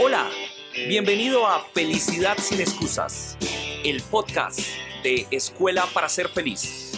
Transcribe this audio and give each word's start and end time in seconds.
Hola, 0.00 0.30
bienvenido 0.88 1.46
a 1.46 1.60
Felicidad 1.74 2.38
sin 2.38 2.62
excusas, 2.62 3.36
el 3.84 4.00
podcast 4.00 4.60
de 5.02 5.26
Escuela 5.30 5.84
para 5.92 6.08
ser 6.08 6.28
feliz. 6.28 6.92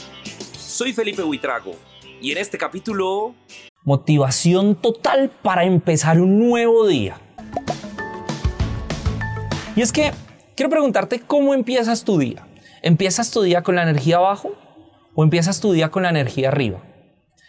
Soy 0.57 0.93
Felipe 0.93 1.25
Huitrago 1.25 1.75
y 2.21 2.31
en 2.31 2.39
este 2.39 2.57
capítulo... 2.57 3.35
Motivación 3.83 4.81
total 4.81 5.33
para 5.43 5.65
empezar 5.65 6.21
un 6.21 6.39
nuevo 6.39 6.87
día. 6.87 7.21
Y 9.75 9.81
es 9.81 9.91
que 9.91 10.13
quiero 10.55 10.71
preguntarte 10.71 11.19
cómo 11.19 11.53
empiezas 11.53 12.05
tu 12.05 12.17
día. 12.17 12.47
¿Empiezas 12.83 13.33
tu 13.33 13.43
día 13.43 13.65
con 13.65 13.75
la 13.75 13.83
energía 13.83 14.19
abajo 14.19 14.53
o 15.17 15.25
empiezas 15.25 15.61
tu 15.61 15.73
día 15.73 15.89
con 15.91 16.05
la 16.05 16.11
energía 16.11 16.49
arriba? 16.49 16.79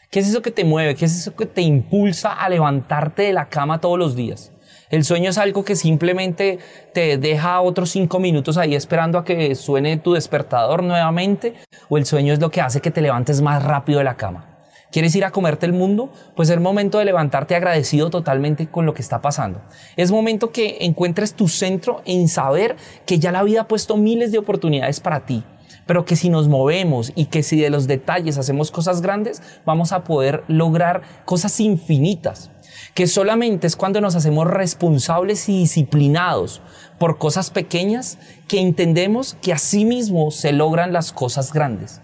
¿Qué 0.10 0.22
es 0.22 0.30
eso 0.30 0.42
que 0.42 0.52
te 0.52 0.64
mueve? 0.64 0.96
¿Qué 0.96 1.06
es 1.06 1.16
eso 1.16 1.36
que 1.36 1.46
te 1.46 1.62
impulsa 1.62 2.32
a 2.34 2.50
levantarte 2.50 3.24
de 3.24 3.34
la 3.34 3.50
cama 3.50 3.82
todos 3.82 4.00
los 4.00 4.16
días? 4.16 4.54
El 4.90 5.04
sueño 5.04 5.30
es 5.30 5.38
algo 5.38 5.66
que 5.66 5.76
simplemente 5.76 6.60
te 6.94 7.18
deja 7.18 7.60
otros 7.60 7.90
cinco 7.90 8.20
minutos 8.20 8.58
ahí 8.58 8.74
esperando 8.74 9.18
a 9.18 9.26
que 9.26 9.54
suene 9.54 9.98
tu 9.98 10.14
despertador 10.14 10.82
nuevamente, 10.82 11.56
o 11.90 11.98
el 11.98 12.06
sueño 12.06 12.32
es 12.32 12.40
lo 12.40 12.50
que 12.50 12.62
hace 12.62 12.80
que 12.80 12.90
te 12.90 13.02
levantes 13.02 13.42
más 13.42 13.62
rápido 13.64 13.98
de 13.98 14.06
la 14.06 14.16
cama. 14.16 14.58
¿Quieres 14.90 15.14
ir 15.18 15.26
a 15.26 15.32
comerte 15.32 15.66
el 15.66 15.74
mundo? 15.74 16.10
Pues 16.38 16.50
es 16.50 16.58
momento 16.62 17.00
de 17.00 17.04
levantarte 17.06 17.56
agradecido 17.56 18.10
totalmente 18.10 18.68
con 18.68 18.86
lo 18.86 18.94
que 18.94 19.02
está 19.02 19.20
pasando. 19.22 19.62
Es 19.98 20.12
momento 20.12 20.52
que 20.52 20.78
encuentres 20.80 21.34
tu 21.34 21.50
centro 21.50 22.02
en 22.06 22.30
saber 22.30 22.78
que 23.06 23.20
ya 23.20 23.34
la 23.34 23.44
vida 23.44 23.62
ha 23.62 23.68
puesto 23.68 23.98
miles 23.98 24.32
de 24.32 24.38
oportunidades 24.38 25.02
para 25.02 25.26
ti, 25.26 25.44
pero 25.86 26.06
que 26.06 26.16
si 26.16 26.30
nos 26.30 26.48
movemos 26.48 27.12
y 27.16 27.26
que 27.26 27.44
si 27.44 27.60
de 27.60 27.70
los 27.70 27.88
detalles 27.88 28.38
hacemos 28.38 28.72
cosas 28.72 29.02
grandes, 29.02 29.42
vamos 29.66 29.92
a 29.92 30.04
poder 30.04 30.44
lograr 30.48 31.02
cosas 31.26 31.60
infinitas 31.60 32.52
que 32.98 33.06
solamente 33.06 33.68
es 33.68 33.76
cuando 33.76 34.02
nos 34.02 34.16
hacemos 34.16 34.48
responsables 34.48 35.50
y 35.50 35.60
disciplinados 35.60 36.62
por 36.98 37.20
cosas 37.20 37.52
pequeñas 37.52 38.18
que 38.48 38.60
entendemos 38.60 39.38
que 39.40 39.54
así 39.54 39.86
mismo 39.86 40.32
se 40.32 40.52
logran 40.52 40.94
las 40.94 41.12
cosas 41.12 41.54
grandes. 41.54 42.02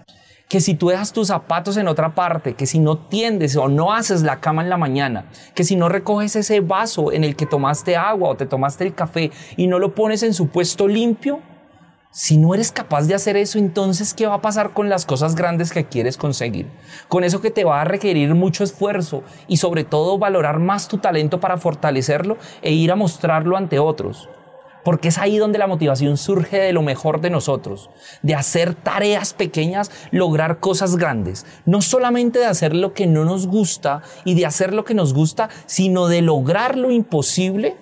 Que 0.48 0.62
si 0.62 0.76
tú 0.76 0.90
dejas 0.90 1.12
tus 1.12 1.30
zapatos 1.30 1.78
en 1.78 1.88
otra 1.88 2.14
parte, 2.14 2.54
que 2.54 2.68
si 2.68 2.78
no 2.78 3.00
tiendes 3.00 3.56
o 3.56 3.70
no 3.70 3.92
haces 3.92 4.22
la 4.22 4.40
cama 4.40 4.62
en 4.62 4.70
la 4.70 4.78
mañana, 4.78 5.26
que 5.56 5.64
si 5.64 5.76
no 5.76 5.90
recoges 5.90 6.36
ese 6.36 6.60
vaso 6.60 7.12
en 7.12 7.24
el 7.24 7.36
que 7.36 7.48
tomaste 7.48 7.96
agua 7.96 8.30
o 8.30 8.38
te 8.38 8.46
tomaste 8.46 8.84
el 8.84 8.94
café 8.94 9.32
y 9.58 9.66
no 9.66 9.80
lo 9.80 9.96
pones 9.96 10.22
en 10.22 10.36
su 10.36 10.50
puesto 10.50 10.88
limpio, 10.88 11.40
si 12.16 12.38
no 12.38 12.54
eres 12.54 12.72
capaz 12.72 13.08
de 13.08 13.16
hacer 13.16 13.38
eso, 13.38 13.58
entonces, 13.58 14.14
¿qué 14.14 14.28
va 14.28 14.36
a 14.36 14.42
pasar 14.42 14.74
con 14.74 14.88
las 14.88 15.04
cosas 15.04 15.34
grandes 15.34 15.72
que 15.72 15.86
quieres 15.86 16.16
conseguir? 16.16 16.68
Con 17.08 17.24
eso 17.24 17.42
que 17.42 17.50
te 17.50 17.64
va 17.64 17.82
a 17.82 17.86
requerir 17.86 18.36
mucho 18.36 18.64
esfuerzo 18.64 19.24
y 19.48 19.58
sobre 19.58 19.84
todo 19.84 20.20
valorar 20.20 20.60
más 20.60 20.88
tu 20.88 21.00
talento 21.00 21.40
para 21.40 21.58
fortalecerlo 21.58 22.38
e 22.62 22.72
ir 22.72 22.92
a 22.92 22.96
mostrarlo 22.96 23.58
ante 23.58 23.80
otros. 23.80 24.30
Porque 24.84 25.08
es 25.08 25.18
ahí 25.18 25.40
donde 25.40 25.58
la 25.58 25.66
motivación 25.66 26.18
surge 26.18 26.60
de 26.60 26.72
lo 26.72 26.84
mejor 26.84 27.20
de 27.20 27.32
nosotros, 27.32 27.90
de 28.22 28.36
hacer 28.36 28.76
tareas 28.76 29.34
pequeñas, 29.34 29.90
lograr 30.12 30.60
cosas 30.60 30.98
grandes. 30.98 31.48
No 31.66 31.82
solamente 31.82 32.38
de 32.38 32.46
hacer 32.46 32.76
lo 32.76 32.94
que 32.94 33.08
no 33.08 33.26
nos 33.26 33.48
gusta 33.48 34.04
y 34.24 34.36
de 34.36 34.46
hacer 34.46 34.72
lo 34.72 34.86
que 34.86 34.94
nos 34.94 35.16
gusta, 35.16 35.50
sino 35.66 36.08
de 36.08 36.22
lograr 36.22 36.78
lo 36.78 36.92
imposible 36.92 37.76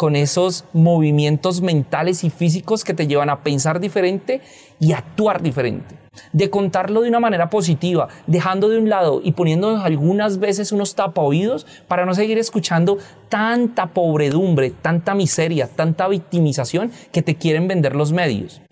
con 0.00 0.16
esos 0.16 0.64
movimientos 0.72 1.60
mentales 1.60 2.24
y 2.24 2.30
físicos 2.30 2.84
que 2.84 2.94
te 2.94 3.06
llevan 3.06 3.28
a 3.28 3.42
pensar 3.42 3.80
diferente 3.80 4.40
y 4.78 4.92
actuar 4.92 5.42
diferente. 5.42 5.94
De 6.32 6.48
contarlo 6.48 7.02
de 7.02 7.10
una 7.10 7.20
manera 7.20 7.50
positiva, 7.50 8.08
dejando 8.26 8.70
de 8.70 8.78
un 8.78 8.88
lado 8.88 9.20
y 9.22 9.32
poniendo 9.32 9.76
algunas 9.76 10.38
veces 10.38 10.72
unos 10.72 10.94
tapaoídos 10.94 11.66
para 11.86 12.06
no 12.06 12.14
seguir 12.14 12.38
escuchando 12.38 12.96
tanta 13.28 13.88
pobredumbre, 13.88 14.70
tanta 14.70 15.14
miseria, 15.14 15.68
tanta 15.68 16.08
victimización 16.08 16.92
que 17.12 17.20
te 17.20 17.34
quieren 17.34 17.68
vender 17.68 17.94
los 17.94 18.10
medios 18.10 18.62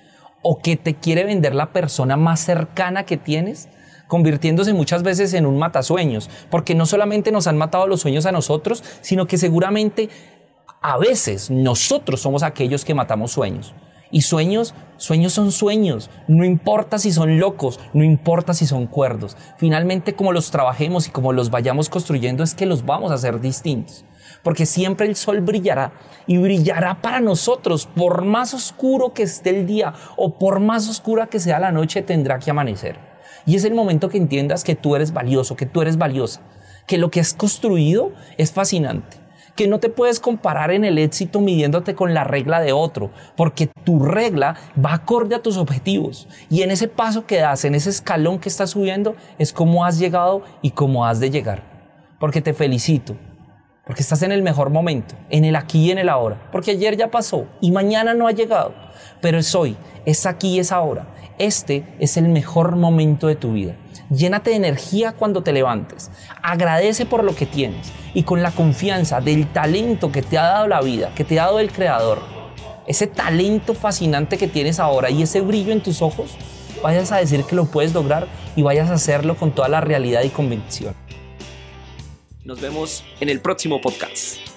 o 0.41 0.61
que 0.61 0.77
te 0.77 0.95
quiere 0.95 1.25
vender 1.25 1.55
la 1.55 1.75
persona 1.75 2.17
más 2.17 2.41
cercana 2.41 3.05
que 3.05 3.19
tienes 3.19 3.69
convirtiéndose 4.07 4.73
muchas 4.73 5.03
veces 5.03 5.35
en 5.35 5.45
un 5.45 5.59
matasueños, 5.59 6.31
porque 6.51 6.75
no 6.75 6.87
solamente 6.87 7.31
nos 7.31 7.47
han 7.47 7.59
matado 7.59 7.87
los 7.87 8.01
sueños 8.01 8.25
a 8.25 8.33
nosotros, 8.33 8.83
sino 9.03 9.27
que 9.27 9.37
seguramente 9.37 10.09
a 10.81 10.97
veces 10.97 11.51
nosotros 11.51 12.21
somos 12.21 12.43
aquellos 12.43 12.85
que 12.85 12.95
matamos 12.95 13.33
sueños. 13.33 13.75
Y 14.11 14.23
sueños, 14.23 14.75
sueños 14.97 15.33
son 15.33 15.53
sueños. 15.53 16.09
No 16.29 16.45
importa 16.45 16.99
si 16.99 17.13
son 17.13 17.39
locos, 17.39 17.79
no 17.93 18.05
importa 18.05 18.55
si 18.55 18.67
son 18.67 18.87
cuerdos. 18.87 19.37
Finalmente, 19.59 20.15
como 20.15 20.33
los 20.33 20.51
trabajemos 20.51 21.07
y 21.07 21.11
como 21.11 21.33
los 21.33 21.51
vayamos 21.51 21.91
construyendo, 21.91 22.43
es 22.43 22.55
que 22.55 22.65
los 22.65 22.87
vamos 22.87 23.11
a 23.11 23.15
hacer 23.15 23.41
distintos. 23.41 24.05
Porque 24.43 24.67
siempre 24.67 25.07
el 25.07 25.17
sol 25.17 25.41
brillará 25.41 25.93
y 26.27 26.39
brillará 26.39 27.03
para 27.03 27.21
nosotros. 27.21 27.87
Por 27.87 28.25
más 28.25 28.55
oscuro 28.55 29.13
que 29.13 29.25
esté 29.25 29.51
el 29.51 29.67
día 29.67 29.93
o 30.17 30.39
por 30.39 30.61
más 30.61 30.89
oscura 30.89 31.27
que 31.27 31.41
sea 31.41 31.59
la 31.59 31.73
noche, 31.73 32.03
tendrá 32.03 32.39
que 32.39 32.51
amanecer. 32.51 32.99
Y 33.45 33.57
es 33.57 33.65
el 33.65 33.75
momento 33.75 34.09
que 34.09 34.19
entiendas 34.19 34.65
que 34.65 34.77
tú 34.77 34.95
eres 34.95 35.13
valioso, 35.13 35.57
que 35.57 35.67
tú 35.67 35.83
eres 35.83 35.99
valiosa, 35.99 36.41
que 36.87 36.99
lo 36.99 37.11
que 37.11 37.21
has 37.21 37.35
construido 37.35 38.13
es 38.39 38.53
fascinante 38.53 39.18
que 39.59 39.67
no 39.67 39.81
te 39.81 39.89
puedes 39.89 40.21
comparar 40.21 40.71
en 40.71 40.85
el 40.85 40.99
éxito 40.99 41.41
midiéndote 41.41 41.97
con 41.97 42.15
la 42.15 42.23
regla 42.23 42.61
de 42.61 42.71
otro, 42.71 43.11
porque 43.37 43.67
tu 43.67 43.99
regla 43.99 44.55
va 44.79 44.95
acorde 44.95 45.35
a 45.35 45.43
tus 45.43 45.57
objetivos. 45.57 46.29
Y 46.49 46.63
en 46.63 46.71
ese 46.71 46.87
paso 46.87 47.27
que 47.27 47.39
das, 47.39 47.65
en 47.65 47.75
ese 47.75 47.91
escalón 47.91 48.39
que 48.39 48.49
estás 48.49 48.71
subiendo, 48.71 49.17
es 49.37 49.53
cómo 49.53 49.85
has 49.85 49.99
llegado 49.99 50.45
y 50.63 50.71
cómo 50.71 51.05
has 51.05 51.19
de 51.19 51.31
llegar. 51.31 51.65
Porque 52.21 52.41
te 52.41 52.55
felicito, 52.55 53.17
porque 53.85 54.03
estás 54.03 54.23
en 54.23 54.31
el 54.31 54.45
mejor 54.45 54.71
momento, 54.71 55.17
en 55.29 55.45
el 55.45 55.57
aquí 55.57 55.87
y 55.87 55.91
en 55.91 55.99
el 55.99 56.09
ahora, 56.09 56.41
porque 56.53 56.71
ayer 56.71 56.97
ya 56.97 57.11
pasó 57.11 57.47
y 57.61 57.73
mañana 57.73 58.15
no 58.15 58.29
ha 58.29 58.31
llegado, 58.31 58.75
pero 59.21 59.39
es 59.39 59.53
hoy, 59.57 59.77
es 60.05 60.25
aquí 60.25 60.51
y 60.51 60.59
es 60.61 60.71
ahora. 60.71 61.09
Este 61.39 61.85
es 61.99 62.17
el 62.17 62.29
mejor 62.29 62.77
momento 62.77 63.27
de 63.27 63.35
tu 63.35 63.55
vida. 63.55 63.75
Llénate 64.11 64.51
de 64.51 64.57
energía 64.57 65.13
cuando 65.13 65.43
te 65.43 65.53
levantes. 65.53 66.11
Agradece 66.43 67.05
por 67.05 67.25
lo 67.25 67.35
que 67.35 67.47
tienes 67.47 67.93
y 68.15 68.23
con 68.23 68.43
la 68.43 68.51
confianza 68.51 69.21
del 69.21 69.53
talento 69.53 70.11
que 70.11 70.23
te 70.23 70.39
ha 70.39 70.45
dado 70.45 70.67
la 70.67 70.81
vida, 70.81 71.13
que 71.15 71.25
te 71.25 71.39
ha 71.39 71.45
dado 71.45 71.61
el 71.61 71.71
Creador, 71.71 72.23
ese 72.87 73.07
talento 73.07 73.75
fascinante 73.75 74.39
que 74.39 74.49
tienes 74.49 74.81
ahora 74.81 75.11
y 75.11 75.23
ese 75.23 75.43
brillo 75.43 75.73
en 75.73 75.83
tus 75.83 76.01
ojos, 76.01 76.37
vayas 76.83 77.13
a 77.13 77.19
decir 77.19 77.45
que 77.45 77.55
lo 77.55 77.67
puedes 77.67 77.93
lograr 77.93 78.27
y 78.57 78.63
vayas 78.63 78.89
a 78.89 78.95
hacerlo 78.95 79.37
con 79.37 79.51
toda 79.53 79.69
la 79.69 79.83
realidad 79.83 80.23
y 80.23 80.31
convicción. 80.31 80.95
Nos 82.45 82.63
vemos 82.63 83.05
en 83.21 83.29
el 83.29 83.41
próximo 83.41 83.79
podcast. 83.83 84.48